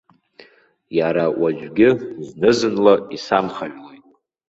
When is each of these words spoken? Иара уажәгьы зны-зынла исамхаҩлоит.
Иара 0.97 1.25
уажәгьы 1.41 1.89
зны-зынла 2.27 2.93
исамхаҩлоит. 3.15 4.03